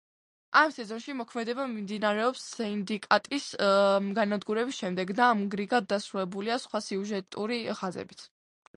ამ 0.59 0.71
სეზონში 0.75 1.13
მოქმედება 1.19 1.65
მიმდინარეობს 1.73 2.47
სინდიკატის 2.55 3.47
განადგურების 4.21 4.81
შემდეგ 4.85 5.15
და, 5.23 5.31
ამრიგად, 5.37 5.91
დასრულებულია 5.95 6.61
სხვა 6.69 6.87
სიუჟეტური 6.91 7.65
ხაზებიც. 7.85 8.31